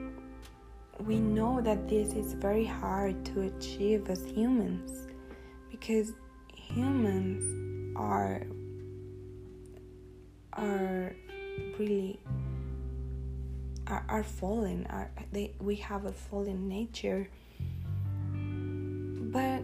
we 1.06 1.20
know 1.20 1.62
that 1.62 1.88
this 1.88 2.14
is 2.14 2.34
very 2.34 2.66
hard 2.66 3.24
to 3.26 3.42
achieve 3.42 4.10
as 4.10 4.26
humans 4.26 5.08
because 5.72 6.14
humans 6.54 7.96
are 7.96 8.44
are 10.54 11.16
really 11.78 12.20
are, 13.90 14.06
are 14.08 14.24
fallen 14.24 14.86
are 14.90 15.12
they 15.32 15.54
we 15.60 15.76
have 15.76 16.06
a 16.06 16.12
fallen 16.12 16.68
nature. 16.68 17.30
But 19.32 19.64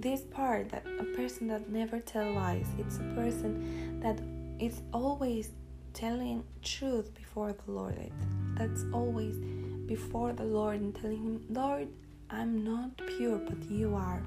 this 0.00 0.22
part 0.22 0.70
that 0.70 0.84
a 0.98 1.04
person 1.16 1.46
that 1.48 1.70
never 1.70 2.00
tell 2.00 2.32
lies 2.32 2.66
it's 2.78 2.96
a 2.98 3.14
person 3.14 4.00
that 4.00 4.20
is 4.58 4.82
always 4.92 5.50
telling 5.92 6.44
truth 6.62 7.14
before 7.14 7.52
the 7.52 7.72
lord. 7.72 8.10
That's 8.56 8.84
always 8.92 9.36
before 9.86 10.32
the 10.32 10.44
lord 10.44 10.80
and 10.80 10.94
telling 10.94 11.22
him 11.22 11.44
lord 11.50 11.88
i'm 12.30 12.64
not 12.64 12.96
pure 12.96 13.38
but 13.38 13.62
you 13.70 13.94
are. 13.94 14.22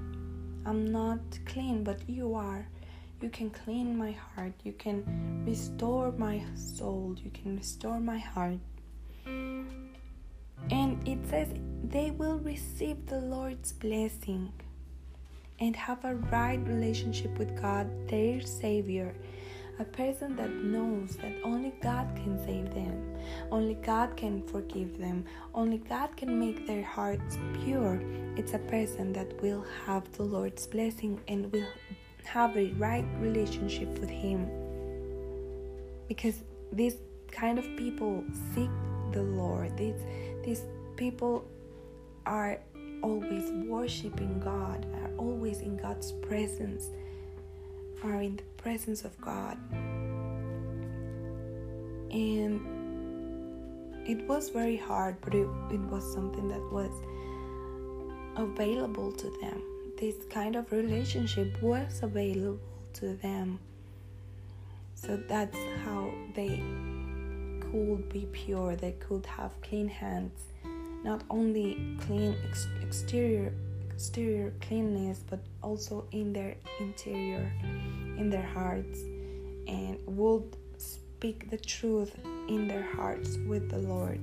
I'm 0.65 0.91
not 0.91 1.19
clean 1.45 1.83
but 1.83 2.07
you 2.07 2.35
are 2.35 2.67
you 3.21 3.29
can 3.29 3.49
clean 3.49 3.97
my 3.97 4.11
heart 4.11 4.53
you 4.63 4.73
can 4.73 5.03
restore 5.45 6.11
my 6.13 6.41
soul 6.55 7.15
you 7.23 7.31
can 7.31 7.55
restore 7.55 7.99
my 7.99 8.17
heart 8.17 8.59
and 9.25 11.07
it 11.07 11.19
says 11.29 11.47
they 11.83 12.11
will 12.11 12.39
receive 12.39 13.05
the 13.07 13.19
lord's 13.19 13.71
blessing 13.73 14.51
and 15.59 15.75
have 15.75 16.03
a 16.05 16.15
right 16.15 16.59
relationship 16.67 17.37
with 17.37 17.59
God, 17.59 17.87
their 18.07 18.41
Savior. 18.41 19.15
A 19.79 19.83
person 19.83 20.35
that 20.37 20.49
knows 20.49 21.17
that 21.17 21.33
only 21.43 21.71
God 21.81 22.07
can 22.15 22.43
save 22.43 22.73
them, 22.73 23.15
only 23.51 23.75
God 23.75 24.17
can 24.17 24.41
forgive 24.47 24.97
them, 24.97 25.23
only 25.53 25.77
God 25.77 26.17
can 26.17 26.39
make 26.39 26.65
their 26.65 26.83
hearts 26.83 27.37
pure. 27.63 28.01
It's 28.35 28.53
a 28.53 28.59
person 28.59 29.13
that 29.13 29.39
will 29.41 29.63
have 29.85 30.11
the 30.13 30.23
Lord's 30.23 30.65
blessing 30.65 31.21
and 31.27 31.51
will 31.51 31.67
have 32.27 32.55
a 32.57 32.71
right 32.73 33.05
relationship 33.19 33.97
with 33.99 34.09
Him. 34.09 34.47
Because 36.07 36.43
these 36.71 36.97
kind 37.31 37.57
of 37.59 37.65
people 37.77 38.23
seek 38.53 38.69
the 39.11 39.23
Lord. 39.23 39.77
These, 39.77 40.01
these 40.43 40.61
people 40.95 41.47
are 42.25 42.59
always 43.01 43.51
worshiping 43.67 44.39
God, 44.39 44.85
are 45.01 45.11
always 45.17 45.59
in 45.59 45.77
God's 45.77 46.11
presence, 46.11 46.89
are 48.03 48.21
in 48.21 48.35
the 48.35 48.43
presence 48.57 49.05
of 49.05 49.19
God. 49.21 49.57
And 52.11 52.61
it 54.07 54.25
was 54.27 54.49
very 54.49 54.77
hard, 54.77 55.17
but 55.21 55.33
it, 55.33 55.47
it 55.71 55.79
was 55.79 56.13
something 56.13 56.47
that 56.49 56.71
was 56.71 56.91
available 58.35 59.11
to 59.11 59.29
them. 59.41 59.61
This 59.97 60.15
kind 60.29 60.55
of 60.55 60.71
relationship 60.71 61.61
was 61.61 62.03
available 62.03 62.59
to 62.93 63.15
them. 63.15 63.59
So 64.93 65.17
that's 65.27 65.57
how 65.83 66.11
they 66.35 66.61
could 67.59 68.07
be 68.09 68.27
pure, 68.31 68.75
they 68.75 68.93
could 68.93 69.25
have 69.25 69.59
clean 69.61 69.87
hands. 69.87 70.39
Not 71.03 71.23
only 71.29 71.97
clean 72.01 72.35
ex- 72.47 72.67
exterior 72.81 73.53
exterior 73.89 74.53
cleanness 74.61 75.23
but 75.27 75.39
also 75.63 76.05
in 76.11 76.31
their 76.31 76.55
interior 76.79 77.51
in 78.19 78.29
their 78.29 78.45
hearts 78.45 78.99
and 79.67 79.97
would 80.05 80.55
speak 80.77 81.49
the 81.49 81.57
truth 81.57 82.15
in 82.47 82.67
their 82.67 82.83
hearts 82.83 83.37
with 83.47 83.71
the 83.71 83.79
Lord. 83.79 84.19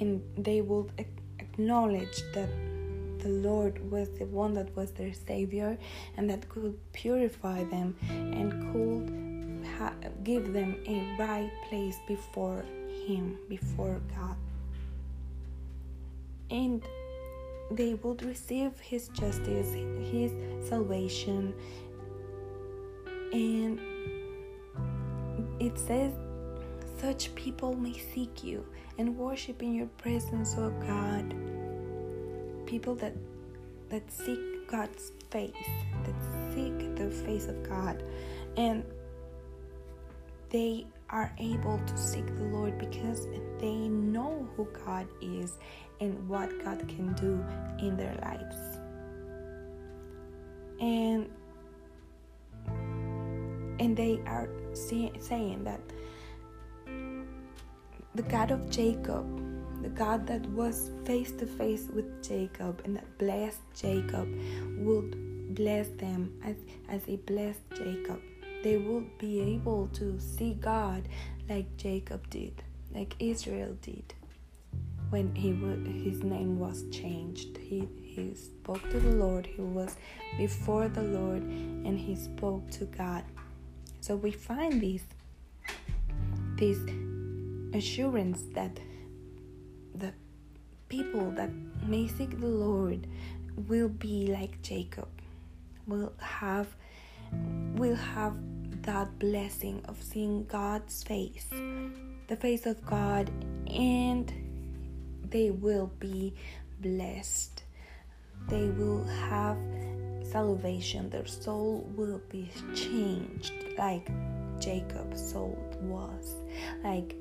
And 0.00 0.20
they 0.36 0.60
would 0.60 0.90
acknowledge 1.38 2.22
that 2.34 2.48
the 3.22 3.28
Lord 3.28 3.90
was 3.90 4.08
the 4.18 4.26
one 4.26 4.54
that 4.54 4.74
was 4.76 4.90
their 4.92 5.12
Savior 5.12 5.78
and 6.16 6.28
that 6.30 6.48
could 6.48 6.76
purify 6.92 7.64
them 7.64 7.96
and 8.08 8.50
could 8.72 9.66
ha- 9.78 9.94
give 10.24 10.52
them 10.52 10.76
a 10.86 11.16
right 11.18 11.50
place 11.68 11.98
before 12.06 12.64
Him, 13.06 13.38
before 13.48 14.00
God 14.14 14.36
and 16.52 16.84
they 17.70 17.94
would 17.94 18.22
receive 18.22 18.78
his 18.78 19.08
justice, 19.08 19.72
his 20.12 20.30
salvation. 20.68 21.54
And 23.32 23.80
it 25.58 25.78
says, 25.78 26.12
such 27.00 27.34
people 27.34 27.74
may 27.74 27.94
seek 28.14 28.44
you 28.44 28.64
and 28.98 29.16
worship 29.16 29.62
in 29.62 29.74
your 29.74 29.86
presence, 29.98 30.54
O 30.58 30.70
God. 30.86 31.34
People 32.72 32.94
that 32.94 33.12
that 33.90 34.10
seek 34.10 34.40
God's 34.66 35.12
face, 35.30 35.52
that 36.04 36.14
seek 36.54 36.96
the 36.96 37.10
face 37.10 37.46
of 37.46 37.62
God, 37.68 38.02
and 38.56 38.82
they 40.48 40.86
are 41.10 41.34
able 41.36 41.78
to 41.86 41.98
seek 41.98 42.24
the 42.34 42.44
Lord 42.44 42.78
because 42.78 43.28
they 43.60 43.76
know 43.76 44.48
who 44.56 44.66
God 44.86 45.06
is 45.20 45.58
and 46.00 46.26
what 46.26 46.48
God 46.64 46.88
can 46.88 47.12
do 47.12 47.44
in 47.78 47.94
their 47.94 48.16
lives. 48.22 48.56
And 50.80 51.28
and 53.80 53.94
they 53.94 54.18
are 54.26 54.48
saying 54.72 55.64
that 55.64 55.80
the 58.14 58.22
God 58.22 58.50
of 58.50 58.70
Jacob, 58.70 59.51
the 59.82 59.88
God 59.88 60.26
that 60.26 60.46
was 60.50 60.90
face 61.04 61.32
to 61.32 61.46
face 61.46 61.88
with 61.92 62.22
Jacob 62.26 62.80
and 62.84 62.96
that 62.96 63.18
blessed 63.18 63.60
Jacob, 63.74 64.28
would 64.78 65.54
bless 65.54 65.88
them 65.88 66.32
as, 66.44 66.56
as 66.88 67.04
he 67.04 67.16
blessed 67.16 67.62
Jacob. 67.76 68.20
They 68.62 68.76
would 68.76 69.18
be 69.18 69.40
able 69.40 69.88
to 69.94 70.18
see 70.20 70.54
God 70.54 71.08
like 71.48 71.76
Jacob 71.76 72.28
did, 72.30 72.62
like 72.94 73.16
Israel 73.18 73.76
did 73.82 74.14
when 75.12 75.34
he 75.34 75.50
his 76.08 76.22
name 76.22 76.58
was 76.58 76.84
changed. 76.90 77.58
He 77.58 77.86
he 78.02 78.34
spoke 78.34 78.82
to 78.90 78.98
the 78.98 79.14
Lord. 79.16 79.46
He 79.46 79.60
was 79.60 79.96
before 80.38 80.88
the 80.88 81.02
Lord, 81.02 81.42
and 81.42 81.98
he 81.98 82.16
spoke 82.16 82.70
to 82.72 82.86
God. 82.86 83.24
So 84.00 84.16
we 84.16 84.30
find 84.30 84.80
this 84.80 85.02
this 86.56 86.78
assurance 87.74 88.44
that 88.54 88.78
the 89.94 90.12
people 90.88 91.30
that 91.32 91.50
may 91.86 92.06
seek 92.06 92.38
the 92.40 92.46
Lord 92.46 93.06
will 93.68 93.88
be 93.88 94.26
like 94.28 94.60
Jacob, 94.62 95.08
will 95.86 96.12
have 96.18 96.68
will 97.74 97.96
have 97.96 98.36
that 98.82 99.18
blessing 99.18 99.82
of 99.86 100.02
seeing 100.02 100.44
God's 100.44 101.02
face, 101.02 101.46
the 102.28 102.36
face 102.36 102.66
of 102.66 102.84
God, 102.84 103.30
and 103.68 104.30
they 105.30 105.50
will 105.50 105.90
be 105.98 106.34
blessed. 106.80 107.62
They 108.48 108.68
will 108.68 109.04
have 109.04 109.56
salvation. 110.24 111.10
Their 111.10 111.26
soul 111.26 111.88
will 111.96 112.20
be 112.28 112.50
changed 112.74 113.52
like 113.78 114.08
Jacob's 114.60 115.30
soul 115.32 115.58
was, 115.82 116.34
like 116.84 117.14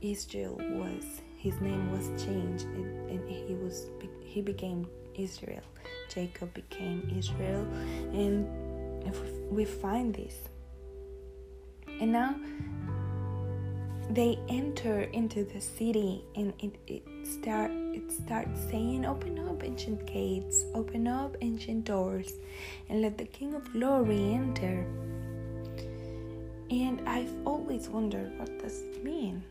Israel 0.00 0.56
was. 0.58 1.20
His 1.38 1.60
name 1.60 1.92
was 1.92 2.08
changed 2.22 2.66
and, 2.66 3.28
he 3.28 3.54
was 3.54 3.86
he 4.20 4.42
became 4.42 4.86
Israel. 5.14 5.62
Jacob 6.12 6.52
became 6.52 7.10
Israel 7.16 7.64
and 8.12 8.46
if 9.06 9.18
we 9.50 9.64
find 9.64 10.14
this. 10.14 10.36
And 12.00 12.12
now 12.12 12.34
they 14.10 14.38
enter 14.48 15.02
into 15.12 15.44
the 15.44 15.60
city 15.60 16.24
and 16.34 16.52
it, 16.60 16.74
it 16.86 17.02
start 17.24 17.70
it 17.70 18.10
starts 18.10 18.58
saying 18.70 19.04
open 19.04 19.38
up 19.38 19.62
ancient 19.62 20.06
gates 20.06 20.64
open 20.74 21.06
up 21.06 21.36
ancient 21.42 21.84
doors 21.84 22.32
and 22.88 23.02
let 23.02 23.18
the 23.18 23.24
king 23.26 23.54
of 23.54 23.70
glory 23.72 24.32
enter 24.32 24.86
and 26.70 27.06
i've 27.06 27.34
always 27.44 27.90
wondered 27.90 28.32
what 28.38 28.58
does 28.58 28.80
it 28.80 29.04
mean 29.04 29.44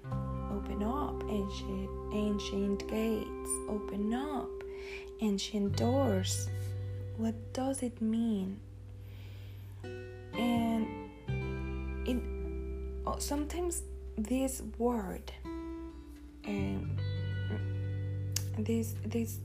open 0.57 0.81
up 0.81 1.23
ancient 1.29 1.89
ancient 2.13 2.87
gates 2.87 3.51
open 3.69 4.13
up 4.13 4.49
ancient 5.21 5.75
doors. 5.75 6.49
What 7.17 7.35
does 7.53 7.83
it 7.83 8.01
mean? 8.01 8.59
And 10.33 10.87
it 12.07 12.21
oh, 13.05 13.17
sometimes 13.19 13.83
this 14.17 14.61
word 14.77 15.31
um, 16.45 16.97
and 18.55 18.65
these 18.65 18.95
these 19.05 19.39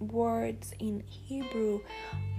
words 0.00 0.72
in 0.80 1.02
Hebrew 1.06 1.80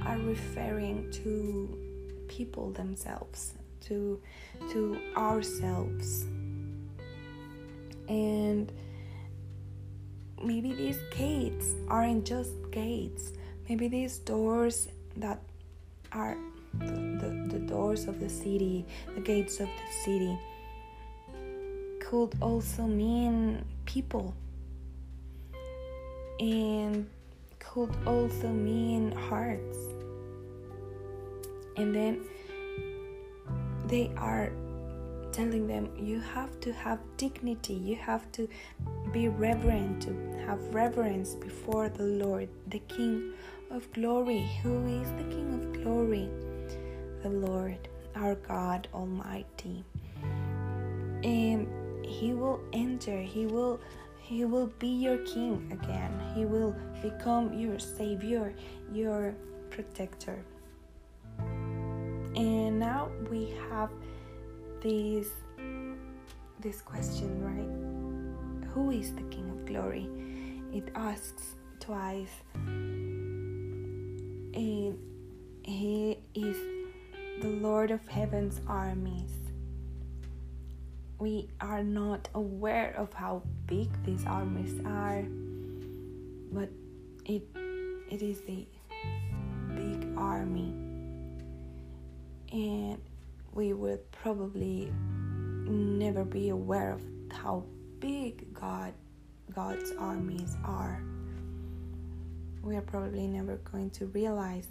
are 0.05 0.17
referring 0.17 1.11
to 1.23 2.25
people 2.27 2.71
themselves 2.71 3.53
to 3.81 4.19
to 4.71 4.99
ourselves 5.15 6.25
and 8.07 8.71
maybe 10.43 10.73
these 10.73 10.99
gates 11.15 11.75
aren't 11.89 12.25
just 12.25 12.53
gates 12.71 13.33
maybe 13.69 13.87
these 13.87 14.17
doors 14.19 14.87
that 15.15 15.41
are 16.11 16.37
the, 16.79 16.85
the, 16.85 17.47
the 17.49 17.59
doors 17.59 18.07
of 18.07 18.19
the 18.19 18.29
city 18.29 18.85
the 19.15 19.21
gates 19.21 19.59
of 19.59 19.67
the 19.67 20.03
city 20.03 20.37
could 21.99 22.35
also 22.41 22.83
mean 22.83 23.63
people 23.85 24.35
and 26.39 27.09
could 27.59 27.95
also 28.05 28.47
mean 28.49 29.11
hearts. 29.11 29.77
And 31.77 31.95
then 31.95 32.21
they 33.87 34.11
are 34.17 34.51
telling 35.33 35.67
them 35.67 35.89
you 35.97 36.19
have 36.19 36.59
to 36.61 36.71
have 36.71 36.99
dignity, 37.17 37.73
you 37.73 37.95
have 37.95 38.31
to 38.33 38.47
be 39.11 39.27
reverent, 39.27 40.03
to 40.03 40.13
have 40.45 40.59
reverence 40.73 41.33
before 41.35 41.89
the 41.89 42.03
Lord, 42.03 42.47
the 42.67 42.79
King 42.79 43.33
of 43.71 43.91
glory. 43.93 44.47
Who 44.61 45.01
is 45.01 45.11
the 45.13 45.23
King 45.23 45.53
of 45.55 45.83
glory? 45.83 46.29
The 47.23 47.29
Lord, 47.29 47.89
our 48.15 48.35
God 48.35 48.87
Almighty. 48.93 49.83
And 51.23 51.67
He 52.05 52.33
will 52.33 52.61
enter, 52.71 53.19
He 53.19 53.45
will. 53.45 53.81
He 54.19 54.45
will 54.45 54.67
be 54.79 54.87
your 54.87 55.17
king 55.25 55.69
again. 55.69 56.17
He 56.33 56.45
will 56.45 56.73
become 57.01 57.53
your 57.53 57.77
savior, 57.77 58.53
your 58.91 59.35
protector. 59.69 60.45
And 62.35 62.79
now 62.79 63.11
we 63.29 63.53
have 63.69 63.91
this 64.83 65.29
this 66.59 66.81
question, 66.81 67.41
right? 67.41 68.69
Who 68.73 68.91
is 68.91 69.15
the 69.15 69.23
King 69.23 69.49
of 69.49 69.65
Glory? 69.65 70.09
It 70.73 70.89
asks 70.95 71.55
twice. 71.79 72.43
And 74.55 74.97
he 75.63 76.17
is 76.35 76.57
the 77.41 77.47
Lord 77.47 77.91
of 77.91 78.05
Heaven's 78.07 78.61
armies. 78.67 79.31
We 81.19 81.49
are 81.61 81.83
not 81.83 82.27
aware 82.35 82.93
of 82.97 83.13
how 83.13 83.43
big 83.67 83.89
these 84.03 84.25
armies 84.25 84.79
are, 84.85 85.23
but 86.51 86.69
it 87.25 87.43
it 88.11 88.21
is 88.21 88.41
a 88.49 88.67
big 89.75 90.07
army. 90.17 90.73
And 92.51 92.99
we 93.53 93.73
will 93.73 93.99
probably 94.11 94.91
never 95.65 96.23
be 96.23 96.49
aware 96.49 96.93
of 96.93 97.01
how 97.31 97.63
big 97.99 98.53
God 98.53 98.93
God's 99.53 99.91
armies 99.99 100.57
are. 100.63 101.01
We 102.63 102.75
are 102.75 102.81
probably 102.81 103.27
never 103.27 103.57
going 103.57 103.91
to 103.91 104.07
realize 104.07 104.67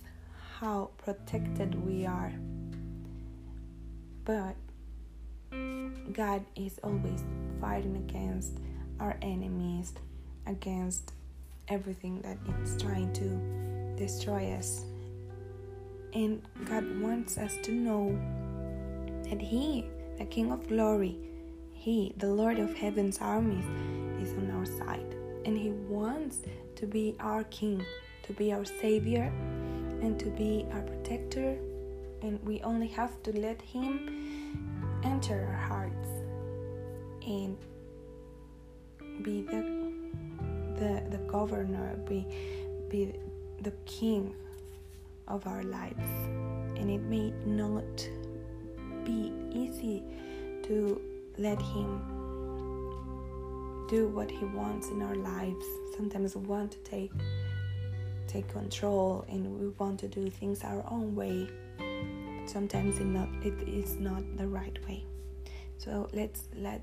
how 0.58 0.90
protected 0.98 1.74
we 1.86 2.06
are. 2.06 2.32
But 4.24 4.56
God 6.12 6.44
is 6.56 6.80
always 6.82 7.24
fighting 7.60 7.96
against 7.96 8.52
our 8.98 9.16
enemies, 9.22 9.92
against 10.46 11.12
everything 11.68 12.20
that 12.22 12.38
is 12.62 12.80
trying 12.80 13.12
to 13.14 13.96
destroy 13.96 14.52
us. 14.52 14.84
And 16.14 16.42
God 16.64 16.84
wants 17.00 17.38
us 17.38 17.56
to 17.62 17.72
know 17.72 18.18
that 19.32 19.40
He, 19.40 19.86
the 20.18 20.26
King 20.26 20.52
of 20.52 20.68
glory, 20.68 21.16
He, 21.72 22.12
the 22.18 22.28
Lord 22.28 22.58
of 22.58 22.74
heaven's 22.74 23.18
armies, 23.18 23.64
is 24.20 24.34
on 24.34 24.50
our 24.50 24.66
side. 24.66 25.16
And 25.46 25.56
He 25.56 25.70
wants 25.70 26.40
to 26.76 26.86
be 26.86 27.16
our 27.18 27.44
King, 27.44 27.82
to 28.24 28.34
be 28.34 28.52
our 28.52 28.66
Savior, 28.66 29.32
and 30.02 30.20
to 30.20 30.26
be 30.26 30.66
our 30.72 30.82
protector. 30.82 31.56
And 32.20 32.38
we 32.44 32.60
only 32.60 32.88
have 32.88 33.22
to 33.22 33.32
let 33.32 33.62
Him 33.62 35.00
enter 35.02 35.46
our 35.48 35.66
hearts 35.66 36.08
and 37.26 37.56
be 39.22 39.40
the 39.40 39.92
the, 40.76 41.02
the 41.10 41.22
governor, 41.26 41.96
be 42.06 42.26
be 42.90 43.14
the 43.62 43.72
king 43.86 44.34
of 45.26 45.46
our 45.46 45.62
lives. 45.62 46.10
And 46.76 46.90
it 46.90 47.02
may 47.02 47.32
not 47.46 48.08
be 49.12 49.32
easy 49.52 50.02
to 50.62 51.00
let 51.38 51.60
Him 51.60 51.88
do 53.88 54.08
what 54.08 54.30
He 54.30 54.44
wants 54.44 54.88
in 54.88 55.02
our 55.02 55.14
lives. 55.14 55.66
Sometimes 55.96 56.34
we 56.34 56.42
want 56.46 56.72
to 56.72 56.78
take 56.78 57.12
take 58.26 58.48
control 58.48 59.26
and 59.28 59.60
we 59.60 59.68
want 59.80 60.00
to 60.00 60.08
do 60.08 60.30
things 60.30 60.64
our 60.64 60.82
own 60.90 61.14
way. 61.14 61.48
Sometimes 62.46 62.98
it 62.98 63.04
not 63.04 63.28
it 63.42 63.68
is 63.68 63.96
not 64.00 64.22
the 64.36 64.46
right 64.46 64.78
way. 64.86 65.04
So 65.78 66.08
let's 66.12 66.48
let 66.56 66.80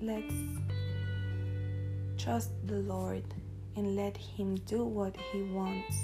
let's 0.00 0.34
trust 2.16 2.50
the 2.66 2.80
Lord 2.94 3.22
and 3.76 3.94
let 3.94 4.16
Him 4.16 4.56
do 4.66 4.84
what 4.84 5.14
He 5.30 5.42
wants 5.42 5.96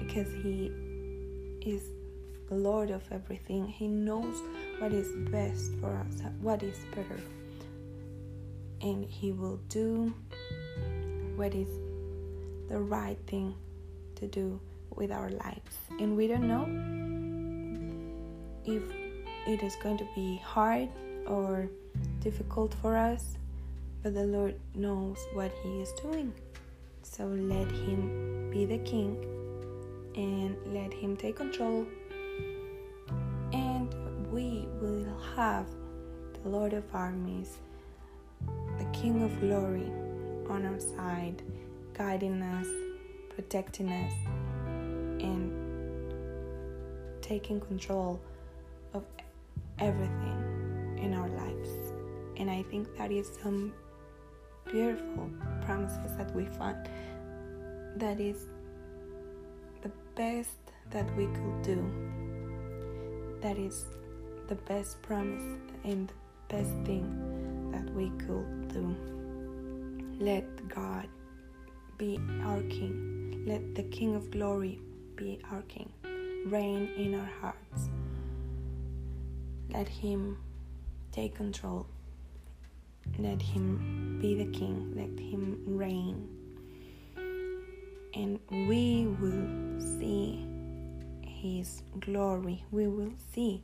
because 0.00 0.30
He 0.42 0.70
is 1.64 1.82
the 2.48 2.54
Lord 2.54 2.90
of 2.90 3.02
everything. 3.10 3.66
He 3.66 3.88
knows 3.88 4.36
what 4.78 4.92
is 4.92 5.08
best 5.30 5.72
for 5.80 5.96
us, 5.96 6.22
what 6.40 6.62
is 6.62 6.78
better. 6.94 7.20
And 8.80 9.04
He 9.04 9.32
will 9.32 9.58
do 9.68 10.12
what 11.36 11.54
is 11.54 11.68
the 12.68 12.78
right 12.78 13.18
thing 13.26 13.54
to 14.16 14.26
do 14.26 14.60
with 14.94 15.10
our 15.10 15.30
lives. 15.30 15.78
And 16.00 16.16
we 16.16 16.26
don't 16.26 16.46
know 16.46 16.66
if 18.64 18.82
it 19.46 19.62
is 19.62 19.76
going 19.82 19.98
to 19.98 20.08
be 20.14 20.40
hard 20.44 20.88
or 21.26 21.68
difficult 22.20 22.74
for 22.80 22.96
us, 22.96 23.36
but 24.02 24.14
the 24.14 24.24
Lord 24.24 24.58
knows 24.74 25.18
what 25.34 25.52
He 25.62 25.80
is 25.80 25.92
doing. 26.02 26.32
So 27.02 27.26
let 27.26 27.70
Him 27.70 28.50
be 28.50 28.64
the 28.64 28.78
King 28.78 29.16
and 30.16 30.56
let 30.72 30.92
Him 30.92 31.16
take 31.16 31.36
control 31.36 31.86
we 34.34 34.66
will 34.80 35.06
have 35.36 35.64
the 36.42 36.48
Lord 36.48 36.72
of 36.72 36.82
armies, 36.92 37.58
the 38.78 38.84
King 38.92 39.22
of 39.22 39.38
glory 39.38 39.92
on 40.50 40.66
our 40.66 40.80
side, 40.80 41.40
guiding 41.92 42.42
us, 42.42 42.66
protecting 43.36 43.88
us, 43.92 44.12
and 45.22 45.52
taking 47.22 47.60
control 47.60 48.20
of 48.92 49.04
everything 49.78 50.98
in 51.00 51.14
our 51.14 51.28
lives. 51.28 51.70
And 52.36 52.50
I 52.50 52.64
think 52.64 52.88
that 52.98 53.12
is 53.12 53.30
some 53.40 53.72
beautiful 54.66 55.30
promises 55.64 56.16
that 56.16 56.34
we 56.34 56.46
find. 56.46 56.88
That 57.98 58.18
is 58.18 58.46
the 59.82 59.92
best 60.16 60.58
that 60.90 61.06
we 61.16 61.26
could 61.26 61.62
do. 61.62 63.38
That 63.40 63.58
is 63.58 63.84
the 64.48 64.54
best 64.54 65.00
promise 65.02 65.58
and 65.84 66.08
the 66.08 66.56
best 66.56 66.72
thing 66.84 67.70
that 67.72 67.88
we 67.94 68.10
could 68.18 68.68
do. 68.68 68.94
Let 70.18 70.68
God 70.68 71.08
be 71.98 72.20
our 72.44 72.60
King. 72.62 73.44
Let 73.46 73.74
the 73.74 73.84
King 73.84 74.14
of 74.14 74.30
glory 74.30 74.80
be 75.16 75.40
our 75.50 75.62
King. 75.62 75.90
Reign 76.46 76.90
in 76.96 77.14
our 77.14 77.30
hearts. 77.40 77.88
Let 79.70 79.88
Him 79.88 80.38
take 81.10 81.34
control. 81.34 81.86
Let 83.18 83.40
Him 83.40 84.18
be 84.20 84.34
the 84.34 84.50
King. 84.50 84.92
Let 84.94 85.18
Him 85.18 85.62
reign. 85.66 86.28
And 88.14 88.38
we 88.50 89.06
will 89.20 89.80
see 89.80 90.46
His 91.22 91.82
glory. 92.00 92.64
We 92.70 92.86
will 92.88 93.12
see 93.32 93.62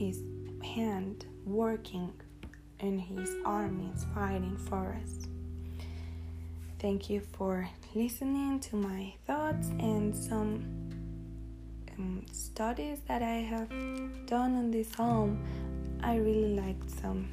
his 0.00 0.22
hand 0.64 1.26
working 1.44 2.10
and 2.80 2.98
his 2.98 3.36
armies 3.44 4.06
fighting 4.14 4.56
for 4.56 4.96
us. 5.02 5.28
Thank 6.78 7.10
you 7.10 7.20
for 7.20 7.68
listening 7.94 8.60
to 8.60 8.76
my 8.76 9.12
thoughts 9.26 9.68
and 9.78 10.16
some 10.16 10.64
um, 11.98 12.24
studies 12.32 13.00
that 13.08 13.20
I 13.20 13.42
have 13.52 13.68
done 14.24 14.56
on 14.56 14.70
this 14.70 14.88
psalm. 14.88 15.44
I 16.02 16.16
really 16.16 16.56
liked 16.56 16.90
some 17.02 17.28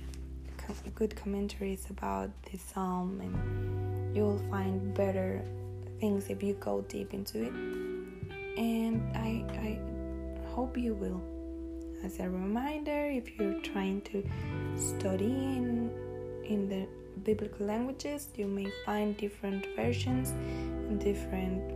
co- 0.57 0.91
good 0.93 1.15
commentaries 1.15 1.87
about 1.89 2.31
this 2.51 2.61
psalm, 2.61 3.21
and 3.21 4.13
you 4.13 4.23
will 4.23 4.43
find 4.51 4.93
better 4.93 5.41
things 6.01 6.25
if 6.27 6.43
you 6.43 6.55
go 6.55 6.81
deep 6.89 7.13
into 7.13 7.43
it. 7.43 7.53
And 8.57 9.01
I, 9.15 9.45
I 9.57 10.49
hope 10.53 10.77
you 10.77 10.93
will. 10.93 11.36
As 12.03 12.19
a 12.19 12.29
reminder, 12.29 13.09
if 13.09 13.37
you're 13.37 13.59
trying 13.61 14.01
to 14.01 14.23
study 14.75 15.25
in, 15.25 15.91
in 16.45 16.69
the 16.69 16.87
biblical 17.23 17.65
languages, 17.65 18.29
you 18.35 18.47
may 18.47 18.71
find 18.85 19.17
different 19.17 19.65
versions 19.75 20.31
in 20.89 20.99
different 20.99 21.73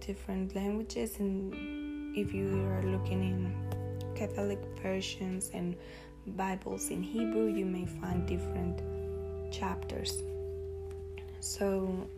different 0.00 0.52
languages 0.56 1.20
and 1.20 1.54
if 2.16 2.34
you 2.34 2.48
are 2.72 2.82
looking 2.82 3.22
in 3.22 4.16
Catholic 4.16 4.58
versions 4.82 5.50
and 5.54 5.76
Bibles 6.26 6.90
in 6.90 7.02
Hebrew, 7.02 7.46
you 7.46 7.64
may 7.64 7.86
find 7.86 8.26
different 8.26 8.82
chapters. 9.52 10.22
So 11.40 12.08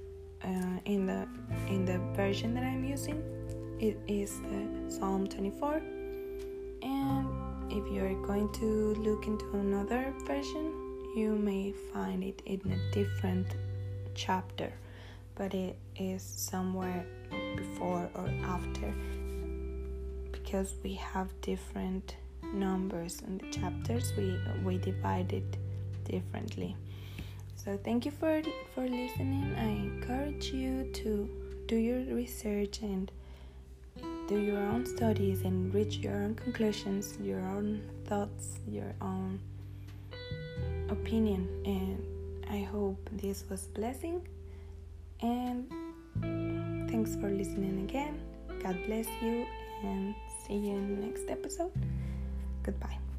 uh, 0.43 0.79
in 0.85 1.07
the 1.07 1.29
in 1.69 1.85
the 1.85 1.99
version 2.15 2.55
that 2.55 2.65
I'm 2.65 2.85
using, 2.85 3.23
it 3.79 3.99
is 4.09 4.41
uh, 4.41 4.91
Psalm 4.91 5.27
24. 5.27 5.81
And 6.85 7.73
if 7.73 7.91
you're 7.91 8.15
going 8.23 8.53
to 8.53 8.95
look 8.95 9.27
into 9.27 9.51
another 9.55 10.15
version, 10.27 10.73
you 11.17 11.35
may 11.35 11.73
find 11.93 12.23
it 12.23 12.43
in 12.45 12.61
a 12.71 12.93
different 12.93 13.47
chapter, 14.15 14.73
but 15.35 15.55
it 15.55 15.77
is 15.97 16.23
somewhere 16.23 17.05
before 17.57 18.11
or 18.15 18.29
after 18.45 18.93
because 20.33 20.75
we 20.85 20.95
have 20.95 21.29
different 21.41 22.17
numbers 22.53 23.23
in 23.27 23.39
the 23.39 23.51
chapters. 23.51 24.13
We 24.17 24.39
we 24.65 24.79
divide 24.79 25.33
it 25.33 25.57
differently. 26.05 26.77
So 27.57 27.79
thank 27.83 28.05
you 28.05 28.13
for 28.13 28.43
for 28.75 28.87
listening. 28.87 29.55
I 29.57 29.71
encourage 29.89 30.53
you 30.53 30.85
to 30.93 31.29
do 31.67 31.77
your 31.77 32.01
research 32.15 32.83
and 32.83 33.11
do 34.29 34.39
your 34.39 34.59
own 34.59 34.87
studies 34.87 35.43
and 35.43 35.73
reach 35.75 35.97
your 35.97 36.15
own 36.15 36.35
conclusions 36.35 37.19
your 37.21 37.41
own 37.41 37.81
thoughts 38.07 38.59
your 38.67 38.95
own 39.01 39.39
opinion. 40.91 41.49
And 41.65 42.47
i 42.51 42.61
hope 42.63 42.99
this 43.13 43.45
was 43.51 43.67
blessing. 43.79 44.27
And 45.21 45.71
thanks 46.91 47.15
for 47.17 47.29
listening 47.31 47.81
again. 47.89 48.21
God 48.63 48.77
bless 48.87 49.07
you 49.23 49.47
and 49.83 50.15
see 50.47 50.55
you 50.55 50.77
in 50.77 51.01
the 51.01 51.07
next 51.07 51.29
episode. 51.29 51.73
Goodbye. 52.63 53.14